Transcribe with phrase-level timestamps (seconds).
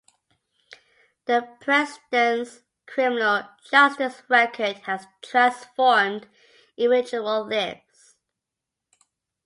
[1.25, 6.27] The President’s criminal justice record has transformed
[6.75, 8.15] individual lives.